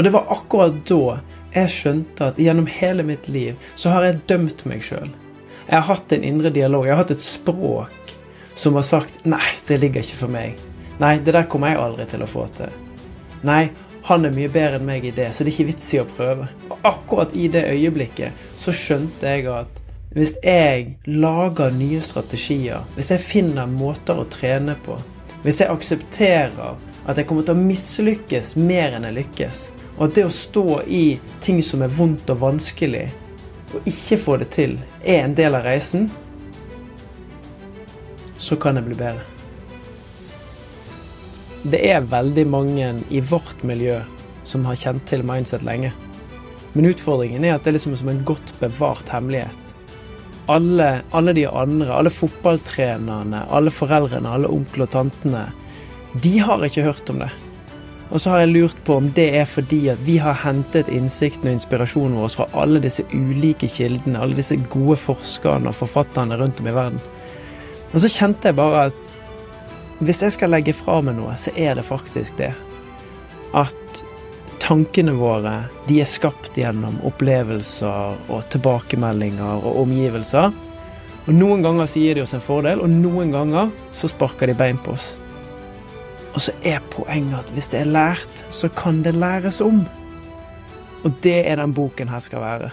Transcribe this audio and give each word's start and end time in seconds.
Og 0.00 0.04
det 0.04 0.10
var 0.14 0.30
akkurat 0.32 0.76
da 0.88 1.18
jeg 1.52 1.70
skjønte 1.74 2.30
at 2.30 2.38
gjennom 2.40 2.64
hele 2.72 3.04
mitt 3.04 3.26
liv 3.28 3.58
så 3.76 3.90
har 3.92 4.06
jeg 4.06 4.22
dømt 4.30 4.62
meg 4.64 4.80
sjøl. 4.80 5.10
Jeg 5.66 5.74
har 5.74 5.84
hatt 5.90 6.14
en 6.16 6.22
indre 6.24 6.48
dialog. 6.54 6.86
Jeg 6.86 6.94
har 6.94 7.02
hatt 7.02 7.10
et 7.12 7.24
språk 7.26 8.14
som 8.56 8.78
har 8.80 8.86
sagt 8.88 9.26
'nei, 9.28 9.44
det 9.68 9.76
ligger 9.82 10.00
ikke 10.00 10.22
for 10.22 10.32
meg'. 10.32 10.56
'Nei, 10.98 11.18
det 11.18 11.34
der 11.34 11.44
kommer 11.52 11.68
jeg 11.68 11.82
aldri 11.84 12.06
til 12.08 12.22
å 12.22 12.28
få 12.32 12.46
til'. 12.56 12.72
'Nei, 13.42 13.70
han 14.08 14.24
er 14.24 14.32
mye 14.32 14.48
bedre 14.48 14.78
enn 14.78 14.86
meg 14.86 15.04
i 15.04 15.10
det, 15.10 15.34
så 15.34 15.44
det 15.44 15.52
er 15.52 15.56
ikke 15.58 15.72
vits 15.72 15.94
i 15.94 16.00
å 16.00 16.06
prøve'. 16.16 16.48
Og 16.70 16.78
akkurat 16.82 17.36
i 17.36 17.48
det 17.48 17.64
øyeblikket 17.68 18.32
så 18.56 18.72
skjønte 18.72 19.26
jeg 19.26 19.46
at 19.46 19.82
hvis 20.16 20.32
jeg 20.42 20.96
lager 21.04 21.70
nye 21.70 22.00
strategier, 22.00 22.88
hvis 22.94 23.10
jeg 23.10 23.20
finner 23.20 23.66
måter 23.66 24.16
å 24.16 24.24
trene 24.24 24.76
på, 24.86 24.96
hvis 25.42 25.60
jeg 25.60 25.68
aksepterer 25.68 26.80
at 27.06 27.16
jeg 27.18 27.26
kommer 27.26 27.42
til 27.42 27.54
å 27.54 27.66
mislykkes 27.68 28.56
mer 28.56 28.96
enn 28.96 29.04
jeg 29.04 29.18
lykkes, 29.20 29.70
og 30.00 30.06
at 30.06 30.16
det 30.16 30.22
å 30.24 30.32
stå 30.32 30.80
i 30.88 31.20
ting 31.44 31.58
som 31.60 31.82
er 31.84 31.92
vondt 31.92 32.30
og 32.32 32.40
vanskelig, 32.40 33.10
og 33.76 33.88
ikke 33.90 34.16
få 34.18 34.38
det 34.40 34.48
til, 34.54 34.78
er 35.04 35.26
en 35.26 35.34
del 35.36 35.58
av 35.58 35.66
reisen, 35.68 36.06
så 38.40 38.56
kan 38.56 38.80
det 38.80 38.86
bli 38.86 38.96
bedre. 38.96 39.26
Det 41.68 41.82
er 41.84 42.08
veldig 42.08 42.46
mange 42.48 42.94
i 43.12 43.20
vårt 43.20 43.60
miljø 43.68 43.98
som 44.48 44.64
har 44.64 44.80
kjent 44.80 45.04
til 45.10 45.20
mindset 45.28 45.66
lenge. 45.68 45.92
Men 46.72 46.88
utfordringen 46.88 47.44
er 47.44 47.58
at 47.58 47.66
det 47.66 47.74
er 47.74 47.76
liksom 47.76 47.98
som 48.00 48.08
en 48.08 48.24
godt 48.24 48.54
bevart 48.62 49.12
hemmelighet. 49.12 49.74
Alle, 50.48 51.02
alle 51.12 51.36
de 51.36 51.44
andre, 51.44 51.92
alle 51.92 52.14
fotballtrenerne, 52.14 53.44
alle 53.52 53.70
foreldrene, 53.74 54.32
alle 54.32 54.48
onkler 54.48 54.88
og 54.88 54.94
tantene, 54.96 55.44
de 56.24 56.38
har 56.40 56.64
ikke 56.64 56.88
hørt 56.88 57.12
om 57.12 57.20
det. 57.20 57.30
Og 58.10 58.18
så 58.18 58.32
har 58.32 58.42
jeg 58.42 58.50
lurt 58.50 58.78
på 58.86 58.96
om 58.98 59.06
det 59.14 59.28
er 59.38 59.46
fordi 59.46 59.84
at 59.92 60.00
vi 60.02 60.16
har 60.18 60.38
hentet 60.42 60.90
innsikten 60.90 61.46
og 61.46 61.54
inspirasjonen 61.54 62.18
vår 62.18 62.34
fra 62.34 62.48
alle 62.58 62.82
disse 62.82 63.04
ulike 63.12 63.70
kildene, 63.70 64.18
alle 64.18 64.38
disse 64.40 64.58
gode 64.72 64.98
forskerne 64.98 65.70
og 65.70 65.78
forfatterne 65.78 66.38
rundt 66.40 66.62
om 66.62 66.70
i 66.70 66.74
verden. 66.74 66.98
Og 67.92 68.02
så 68.02 68.10
kjente 68.10 68.50
jeg 68.50 68.58
bare 68.58 68.88
at 68.90 69.10
hvis 70.00 70.22
jeg 70.24 70.34
skal 70.34 70.54
legge 70.54 70.74
fra 70.74 70.98
meg 71.04 71.18
noe, 71.18 71.36
så 71.38 71.52
er 71.54 71.76
det 71.76 71.84
faktisk 71.86 72.38
det. 72.40 72.50
At 73.54 74.02
tankene 74.62 75.12
våre 75.18 75.54
de 75.86 76.00
er 76.02 76.08
skapt 76.08 76.56
gjennom 76.58 76.98
opplevelser 77.06 78.18
og 78.32 78.46
tilbakemeldinger 78.52 79.60
og 79.60 79.82
omgivelser. 79.84 80.54
Og 81.26 81.32
Noen 81.36 81.62
ganger 81.62 81.86
så 81.86 82.00
gir 82.02 82.16
de 82.16 82.24
oss 82.24 82.34
en 82.34 82.42
fordel, 82.42 82.80
og 82.80 82.90
noen 82.90 83.30
ganger 83.34 83.70
så 83.94 84.08
sparker 84.10 84.50
de 84.50 84.56
bein 84.56 84.80
på 84.80 84.96
oss. 84.96 85.12
Og 86.34 86.40
så 86.40 86.52
er 86.64 86.78
poenget 86.90 87.38
at 87.38 87.50
hvis 87.50 87.68
det 87.68 87.80
er 87.80 87.84
lært, 87.84 88.44
så 88.50 88.68
kan 88.68 89.04
det 89.04 89.14
læres 89.14 89.60
om. 89.60 89.86
Og 91.04 91.12
det 91.22 91.48
er 91.48 91.56
den 91.56 91.74
boken 91.74 92.08
her 92.08 92.18
skal 92.18 92.40
være. 92.40 92.70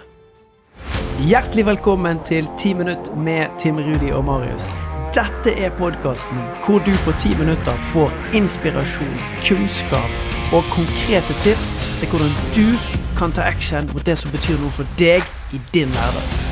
Hjertelig 1.28 1.66
velkommen 1.66 2.20
til 2.26 2.48
10 2.58 2.74
minutt 2.74 3.18
med 3.18 3.46
Tim 3.60 3.76
Rudi 3.76 4.12
og 4.12 4.24
Marius. 4.26 4.70
Dette 5.16 5.56
er 5.58 5.70
podkasten 5.78 6.38
hvor 6.66 6.78
du 6.86 6.92
på 7.06 7.12
ti 7.20 7.30
minutter 7.40 7.74
får 7.94 8.12
inspirasjon, 8.38 9.18
kunnskap 9.48 10.12
og 10.54 10.64
konkrete 10.70 11.34
tips 11.44 11.74
til 12.00 12.10
hvordan 12.10 12.36
du 12.58 12.68
kan 13.18 13.32
ta 13.32 13.42
action 13.42 13.90
mot 13.94 14.06
det 14.06 14.18
som 14.18 14.32
betyr 14.32 14.62
noe 14.62 14.72
for 14.72 14.86
deg 15.00 15.26
i 15.54 15.62
din 15.74 15.90
hverdag. 15.90 16.47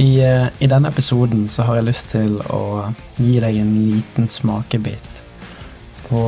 I, 0.00 0.20
eh, 0.24 0.46
I, 0.58 0.66
denne 0.66 0.88
episoden 0.88 1.48
så 1.48 1.66
har 1.68 1.76
jeg 1.76 1.84
lyst 1.90 2.06
til 2.14 2.38
å 2.48 2.88
gi 3.20 3.34
deg 3.42 3.58
en 3.60 3.72
liten 3.84 4.28
smakebit 4.32 5.18
på 6.06 6.22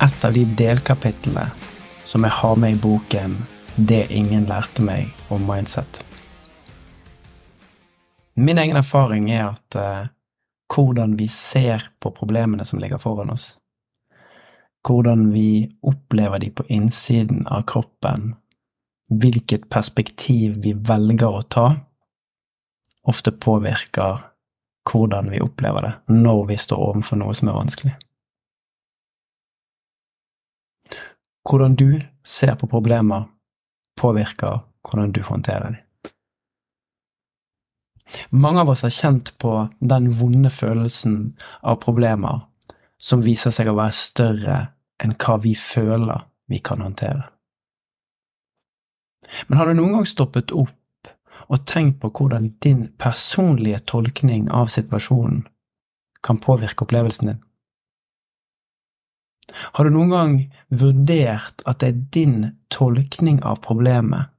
et 0.00 0.24
av 0.24 0.32
de 0.32 0.46
delkapitlene 0.56 1.50
som 2.08 2.24
jeg 2.24 2.32
har 2.38 2.56
med 2.56 2.78
i 2.78 2.80
boken 2.80 3.34
'Det 3.76 4.06
ingen 4.10 4.46
lærte 4.48 4.82
meg 4.82 5.12
om 5.28 5.44
mindset'. 5.44 6.00
Min 8.36 8.58
egen 8.58 8.76
erfaring 8.76 9.30
er 9.30 9.50
at 9.50 9.76
uh, 9.76 10.08
hvordan 10.74 11.18
vi 11.18 11.28
ser 11.28 11.84
på 12.00 12.10
problemene 12.10 12.64
som 12.64 12.78
ligger 12.78 12.98
foran 12.98 13.30
oss, 13.30 13.60
hvordan 14.88 15.32
vi 15.32 15.68
opplever 15.82 16.38
de 16.38 16.50
på 16.50 16.64
innsiden 16.68 17.46
av 17.46 17.62
kroppen, 17.62 18.34
hvilket 19.10 19.68
perspektiv 19.68 20.56
vi 20.64 20.72
velger 20.72 21.28
å 21.28 21.42
ta, 21.42 21.68
ofte 23.08 23.32
påvirker 23.32 24.20
hvordan 24.90 25.30
vi 25.30 25.40
opplever 25.40 25.86
det 25.86 25.92
når 26.14 26.46
vi 26.50 26.56
står 26.60 26.86
overfor 26.90 27.20
noe 27.20 27.34
som 27.36 27.50
er 27.50 27.58
vanskelig. 27.58 27.92
Hvordan 31.50 31.76
du 31.76 32.00
ser 32.24 32.56
på 32.60 32.68
problemer, 32.68 33.24
påvirker 34.00 34.60
hvordan 34.84 35.12
du 35.12 35.22
håndterer 35.24 35.72
dem. 35.72 35.80
Mange 38.30 38.60
av 38.60 38.70
oss 38.72 38.82
har 38.82 38.90
kjent 38.90 39.32
på 39.38 39.68
den 39.78 40.10
vonde 40.18 40.50
følelsen 40.50 41.36
av 41.62 41.78
problemer 41.82 42.42
som 43.00 43.22
viser 43.24 43.54
seg 43.54 43.70
å 43.70 43.76
være 43.78 43.96
større 43.96 44.56
enn 45.00 45.14
hva 45.16 45.36
vi 45.40 45.54
føler 45.56 46.26
vi 46.50 46.58
kan 46.58 46.82
håndtere. 46.82 47.22
Men 49.46 49.60
har 49.60 49.68
du 49.68 49.78
noen 49.78 49.98
gang 49.98 50.08
stoppet 50.08 50.52
opp 50.56 50.74
og 51.50 51.66
tenk 51.66 51.98
på 52.00 52.10
hvordan 52.14 52.52
din 52.62 52.86
personlige 52.98 53.82
tolkning 53.90 54.48
av 54.54 54.70
situasjonen 54.70 55.42
kan 56.22 56.38
påvirke 56.38 56.86
opplevelsen 56.86 57.32
din. 57.32 57.40
Har 59.74 59.84
du 59.84 59.90
noen 59.90 60.12
gang 60.14 60.34
vurdert 60.68 61.64
at 61.66 61.80
det 61.82 61.88
er 61.88 62.02
din 62.14 62.36
tolkning 62.70 63.40
av 63.42 63.58
problemet 63.64 64.30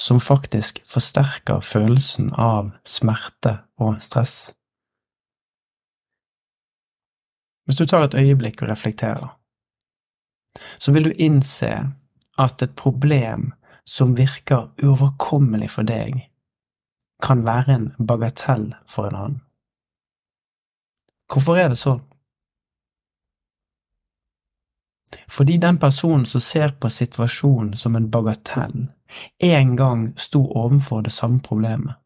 som 0.00 0.22
faktisk 0.22 0.80
forsterker 0.88 1.60
følelsen 1.60 2.30
av 2.40 2.72
smerte 2.88 3.58
og 3.76 4.00
stress? 4.04 4.54
Hvis 7.64 7.80
du 7.80 7.86
tar 7.88 8.06
et 8.06 8.16
øyeblikk 8.16 8.62
og 8.62 8.70
reflekterer, 8.72 9.36
så 10.78 10.92
vil 10.92 11.08
du 11.08 11.12
innse 11.16 11.70
at 12.40 12.62
et 12.62 12.74
problem 12.76 13.52
som 13.88 14.16
virker 14.16 14.70
uoverkommelig 14.82 15.70
for 15.72 15.88
deg, 15.88 16.24
kan 17.24 17.44
være 17.46 17.74
en 17.74 17.92
bagatell 17.98 18.74
for 18.86 19.08
en 19.08 19.16
annen. 19.16 19.40
Hvorfor 21.32 21.56
er 21.56 21.70
det 21.72 21.80
sånn? 21.80 22.02
Fordi 25.30 25.56
den 25.62 25.78
personen 25.80 26.26
som 26.28 26.42
ser 26.44 26.74
på 26.80 26.90
situasjonen 26.90 27.76
som 27.80 27.96
en 27.96 28.10
bagatell, 28.10 28.88
en 29.38 29.76
gang 29.76 30.08
sto 30.20 30.42
overfor 30.44 31.04
det 31.06 31.14
samme 31.14 31.40
problemet, 31.40 31.96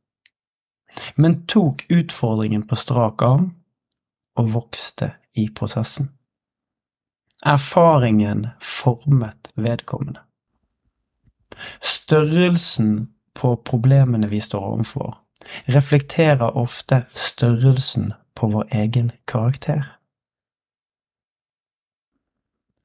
men 1.16 1.42
tok 1.46 1.84
utfordringen 1.92 2.66
på 2.68 2.78
strak 2.78 3.22
arm 3.22 3.50
og 4.38 4.52
vokste 4.54 5.12
i 5.34 5.48
prosessen. 5.54 6.12
Erfaringen 7.46 8.48
formet 8.62 9.50
vedkommende. 9.54 10.20
Størrelsen 11.80 13.08
på 13.38 13.56
problemene 13.56 14.28
vi 14.28 14.40
står 14.40 14.64
overfor, 14.72 15.14
reflekterer 15.64 16.56
ofte 16.56 17.04
størrelsen 17.08 18.12
på 18.34 18.50
vår 18.52 18.68
egen 18.70 19.12
karakter. 19.26 19.98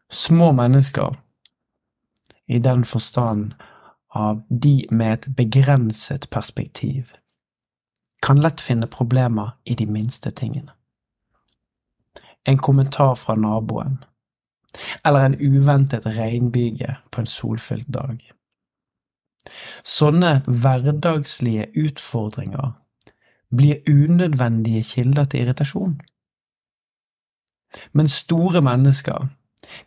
Små 0.09 0.51
mennesker, 0.51 1.15
i 2.45 2.59
den 2.59 2.85
forstand 2.85 3.53
av 4.09 4.43
de 4.49 4.85
med 4.91 5.13
et 5.13 5.35
begrenset 5.35 6.29
perspektiv, 6.29 7.09
kan 8.21 8.41
lett 8.41 8.61
finne 8.61 8.87
problemer 8.87 9.57
i 9.65 9.75
de 9.75 9.85
minste 9.85 10.31
tingene. 10.31 10.71
En 12.45 12.57
kommentar 12.57 13.15
fra 13.15 13.35
naboen, 13.35 14.03
eller 15.05 15.25
en 15.25 15.35
uventet 15.39 16.05
regnbyge 16.05 16.95
på 17.11 17.21
en 17.21 17.27
solfylt 17.27 17.87
dag. 17.87 18.31
Sånne 19.83 20.39
hverdagslige 20.47 21.67
utfordringer 21.85 22.73
blir 23.53 23.83
unødvendige 23.89 24.83
kilder 24.83 25.29
til 25.29 25.43
irritasjon. 25.43 26.01
Men 27.93 28.07
store 28.07 28.61
mennesker, 28.61 29.27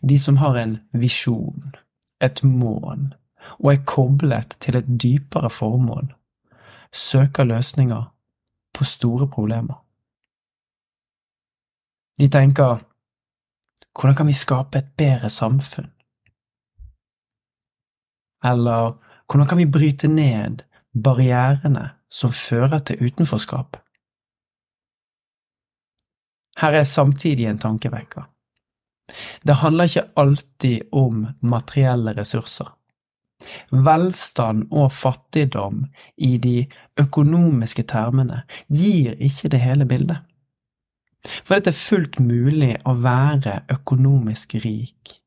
de 0.08 0.19
som 0.19 0.37
har 0.37 0.58
en 0.58 0.79
visjon, 0.93 1.75
et 2.20 2.43
mål, 2.44 3.14
og 3.58 3.73
er 3.73 3.85
koblet 3.87 4.56
til 4.61 4.76
et 4.76 4.88
dypere 5.03 5.50
formål, 5.50 6.14
søker 6.93 7.44
løsninger 7.44 8.05
på 8.75 8.85
store 8.85 9.29
problemer. 9.29 9.82
De 12.19 12.29
tenker 12.29 12.81
hvordan 13.97 14.17
kan 14.17 14.26
vi 14.26 14.32
skape 14.32 14.79
et 14.79 14.88
bedre 14.97 15.31
samfunn? 15.31 15.91
Eller 18.44 18.93
hvordan 19.26 19.49
kan 19.49 19.58
vi 19.58 19.67
bryte 19.67 20.08
ned 20.08 20.62
barrierene 20.94 21.90
som 22.08 22.32
fører 22.32 22.78
til 22.87 23.02
utenforskap? 23.02 23.76
Her 26.61 26.78
er 26.78 26.88
samtidig 26.88 27.50
en 27.50 27.61
tankevekker. 27.61 28.25
Det 29.46 29.61
handler 29.61 29.84
ikke 29.84 30.08
alltid 30.17 30.88
om 30.93 31.26
materielle 31.40 32.14
ressurser. 32.17 32.70
Velstand 33.70 34.64
og 34.73 34.93
fattigdom 34.93 35.84
i 36.17 36.37
de 36.40 36.64
økonomiske 36.99 37.84
termene 37.90 38.43
gir 38.73 39.12
ikke 39.20 39.52
det 39.52 39.61
hele 39.61 39.87
bildet. 39.87 40.23
For 41.44 41.58
det 41.58 41.75
er 41.75 41.78
fullt 41.78 42.20
mulig 42.23 42.73
å 42.87 42.94
være 43.02 43.61
økonomisk 43.75 44.56
rik, 44.64 45.19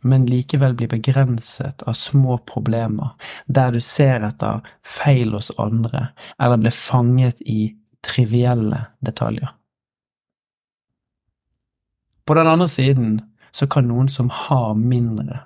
men 0.00 0.26
likevel 0.26 0.74
bli 0.78 0.88
begrenset 0.90 1.82
av 1.82 1.96
små 1.98 2.38
problemer, 2.48 3.14
der 3.46 3.72
du 3.74 3.80
ser 3.80 4.24
etter 4.26 4.62
feil 4.86 5.34
hos 5.36 5.50
andre, 5.58 6.08
eller 6.38 6.60
blir 6.62 6.74
fanget 6.76 7.42
i 7.42 7.74
trivielle 8.02 8.84
detaljer. 9.00 9.50
På 12.24 12.34
den 12.34 12.46
andre 12.46 12.68
siden 12.68 13.20
så 13.52 13.66
kan 13.66 13.88
noen 13.88 14.08
som 14.08 14.30
har 14.30 14.74
mindre, 14.78 15.42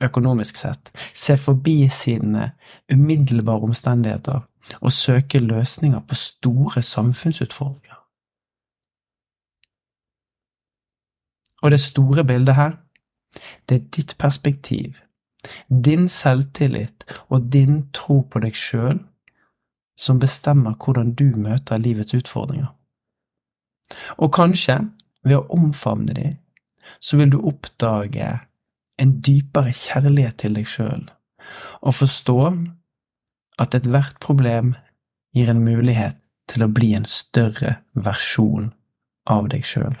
økonomisk 0.00 0.56
sett, 0.56 0.90
se 1.14 1.36
forbi 1.36 1.84
sine 1.92 2.52
umiddelbare 2.92 3.68
omstendigheter 3.68 4.46
og 4.80 4.92
søke 4.92 5.38
løsninger 5.38 6.00
på 6.00 6.16
store 6.16 6.82
samfunnsutfordringer. 6.82 7.96
Og 11.62 11.70
det 11.70 11.80
store 11.80 12.24
bildet 12.24 12.54
her, 12.56 12.78
det 13.68 13.76
er 13.76 13.86
ditt 13.96 14.16
perspektiv, 14.18 14.96
din 15.68 16.08
selvtillit 16.08 17.06
og 17.28 17.48
din 17.52 17.86
tro 17.96 18.20
på 18.30 18.42
deg 18.44 18.56
sjøl 18.58 18.98
som 20.00 20.20
bestemmer 20.20 20.76
hvordan 20.80 21.14
du 21.16 21.30
møter 21.36 21.80
livets 21.80 22.14
utfordringer. 22.16 22.70
Og 24.18 24.32
kanskje, 24.32 24.78
ved 25.24 25.36
å 25.36 25.48
omfavne 25.52 26.14
dem, 26.16 26.36
så 27.00 27.18
vil 27.20 27.32
du 27.34 27.40
oppdage 27.44 28.30
en 29.00 29.16
dypere 29.24 29.72
kjærlighet 29.76 30.38
til 30.40 30.56
deg 30.56 30.68
sjøl, 30.68 31.04
og 31.84 31.96
forstå 31.96 32.38
at 33.60 33.76
ethvert 33.76 34.16
problem 34.24 34.74
gir 35.36 35.50
en 35.52 35.64
mulighet 35.64 36.16
til 36.50 36.64
å 36.64 36.72
bli 36.72 36.94
en 36.96 37.06
større 37.08 37.76
versjon 37.94 38.70
av 39.30 39.50
deg 39.52 39.66
sjøl. 39.66 39.94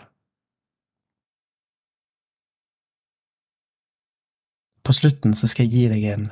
På 4.82 4.92
slutten 4.96 5.34
så 5.36 5.48
skal 5.50 5.66
jeg 5.66 5.72
gi 5.72 5.86
deg 5.92 6.04
en, 6.14 6.26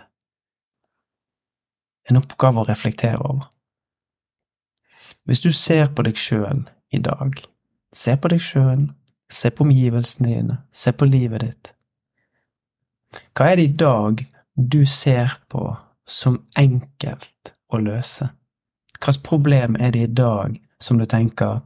en 2.08 2.20
oppgave 2.20 2.62
å 2.62 2.68
reflektere 2.68 3.20
over. 3.20 3.48
Hvis 5.28 5.42
du 5.44 5.50
ser 5.52 5.90
på 5.92 6.04
deg 6.06 6.16
sjøl 6.16 6.64
i 6.92 7.00
dag, 7.04 7.36
se 7.92 8.14
på 8.16 8.30
deg 8.32 8.40
sjøl, 8.40 8.86
se 9.28 9.50
på 9.52 9.66
omgivelsene 9.66 10.30
dine, 10.32 10.56
se 10.72 10.92
på 10.92 11.08
livet 11.08 11.44
ditt. 11.44 11.72
Hva 13.36 13.50
er 13.52 13.60
det 13.60 13.66
i 13.68 13.76
dag 13.80 14.24
du 14.56 14.84
ser 14.88 15.36
på 15.52 15.68
som 16.08 16.40
enkelt 16.56 17.52
å 17.68 17.80
løse? 17.80 18.30
Hvilket 18.98 19.24
problem 19.24 19.76
er 19.76 19.92
det 19.94 20.06
i 20.06 20.12
dag 20.12 20.56
som 20.82 20.98
du 20.98 21.06
tenker 21.06 21.60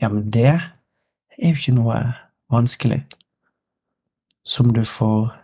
ja, 0.00 0.08
men 0.08 0.30
det 0.32 0.54
er 0.54 1.50
jo 1.50 1.58
ikke 1.58 1.74
noe 1.76 1.98
vanskelig, 2.52 3.02
som 4.46 4.72
du 4.72 4.84
får 4.88 5.41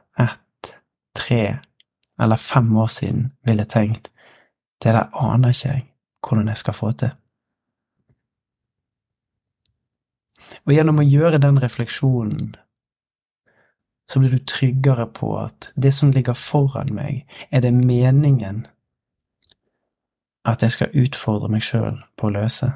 tre 1.17 1.59
eller 2.19 2.37
fem 2.37 2.77
år 2.77 2.91
siden 2.93 3.31
ville 3.47 3.65
tenkt 3.65 4.11
det 4.83 4.95
der 4.95 5.09
aner 5.15 5.55
ikke 5.55 5.69
jeg 5.69 5.85
hvordan 6.29 6.49
jeg 6.49 6.61
skal 6.61 6.75
få 6.75 6.91
til. 6.99 7.11
Og 10.67 10.73
gjennom 10.75 11.01
å 11.01 11.07
gjøre 11.07 11.41
den 11.43 11.61
refleksjonen, 11.63 12.57
så 14.09 14.21
blir 14.21 14.33
du 14.33 14.45
tryggere 14.49 15.07
på 15.13 15.35
at 15.41 15.71
det 15.77 15.93
som 15.95 16.13
ligger 16.13 16.37
foran 16.37 16.91
meg, 16.97 17.27
er 17.53 17.61
det 17.65 17.75
meningen 17.77 18.67
at 20.49 20.65
jeg 20.65 20.75
skal 20.75 20.95
utfordre 20.97 21.51
meg 21.53 21.65
sjøl 21.65 21.99
på 22.17 22.29
å 22.29 22.35
løse, 22.39 22.71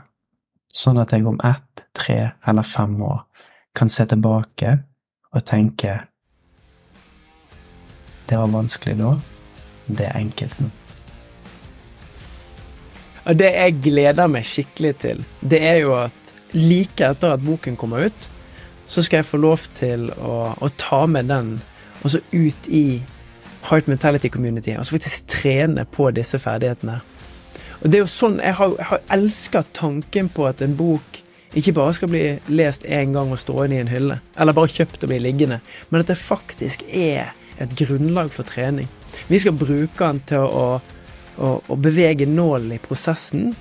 sånn 0.73 1.01
at 1.01 1.13
jeg 1.13 1.27
om 1.29 1.41
ett, 1.45 1.85
tre 1.97 2.35
eller 2.49 2.67
fem 2.67 2.99
år 3.05 3.23
kan 3.77 3.89
se 3.93 4.05
tilbake 4.09 4.77
og 5.33 5.45
tenke 5.49 5.97
Det 8.33 8.39
var 8.41 8.49
vanskelig 8.49 8.95
da, 8.97 9.11
det 9.93 10.07
er 10.09 10.15
enkelt 10.17 10.61
nå. 10.63 10.71
Og 13.29 13.37
det 13.37 13.51
jeg 13.53 13.75
gleder 13.85 14.31
meg 14.33 14.47
skikkelig 14.49 14.93
til, 15.03 15.21
det 15.45 15.59
er 15.61 15.83
jo 15.83 15.91
at 15.99 16.33
like 16.57 17.11
etter 17.13 17.35
at 17.35 17.45
boken 17.45 17.77
kommer 17.77 18.07
ut, 18.09 18.29
så 18.89 19.05
skal 19.05 19.21
jeg 19.21 19.29
få 19.29 19.41
lov 19.43 19.67
til 19.77 20.09
å, 20.17 20.39
å 20.57 20.71
ta 20.81 21.03
med 21.05 21.29
den 21.29 21.59
og 22.01 22.15
så 22.15 22.23
ut 22.33 22.71
i 22.73 23.03
Heart 23.69 23.93
Mentality 23.93 24.33
Community, 24.33 24.79
og 24.79 24.89
så 24.89 24.97
faktisk 24.97 25.29
trene 25.37 25.85
på 25.85 26.09
disse 26.17 26.41
ferdighetene. 26.41 27.03
Og 27.83 27.93
det 27.93 28.01
er 28.01 28.05
jo 28.07 28.09
sånn, 28.15 28.41
Jeg 28.41 28.57
har, 28.63 28.75
jeg 28.79 28.89
har 28.95 29.05
elska 29.19 29.63
tanken 29.77 30.33
på 30.33 30.49
at 30.49 30.65
en 30.65 30.79
bok 30.81 31.21
ikke 31.53 31.77
bare 31.77 31.93
skal 32.01 32.09
bli 32.09 32.25
lest 32.49 32.89
én 32.89 33.13
gang 33.13 33.29
og 33.29 33.45
stående 33.45 33.77
i 33.77 33.85
en 33.85 33.93
hylle, 33.93 34.19
eller 34.41 34.57
bare 34.57 34.73
kjøpt 34.73 35.05
og 35.05 35.13
bli 35.13 35.21
liggende, 35.21 35.61
men 35.91 36.01
at 36.01 36.09
det 36.09 36.17
faktisk 36.17 36.89
er 36.89 37.37
et 37.61 37.75
grunnlag 37.79 38.33
for 38.33 38.49
trening. 38.49 38.89
Vi 39.29 39.41
skal 39.43 39.57
bruke 39.59 39.99
den 39.99 40.23
til 40.29 40.47
å, 40.47 40.65
å, 41.37 41.51
å 41.61 41.77
bevege 41.77 42.29
nålen 42.29 42.73
i 42.77 42.81
prosessen, 42.83 43.53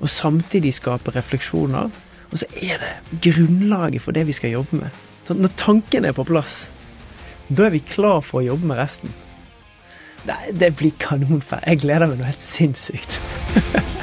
og 0.00 0.08
samtidig 0.08 0.76
skape 0.78 1.12
refleksjoner 1.12 1.90
og 2.30 2.38
så 2.38 2.46
er 2.62 2.78
det 2.78 3.20
grunnlaget 3.24 4.02
for 4.02 4.14
det 4.14 4.26
vi 4.28 4.32
skal 4.32 4.54
jobbe 4.54 4.82
med. 4.84 4.98
Så 5.24 5.34
når 5.34 5.54
tanken 5.56 6.04
er 6.04 6.14
på 6.14 6.24
plass, 6.24 6.70
da 7.48 7.66
er 7.66 7.74
vi 7.74 7.82
klar 7.82 8.22
for 8.22 8.40
å 8.40 8.46
jobbe 8.52 8.70
med 8.70 8.78
resten. 8.78 9.14
Det, 10.26 10.36
det 10.60 10.74
blir 10.76 10.94
kanonfett. 11.00 11.64
Jeg 11.66 11.82
gleder 11.82 12.10
meg 12.10 12.20
noe 12.20 12.30
helt 12.30 12.44
sinnssykt. 12.44 13.18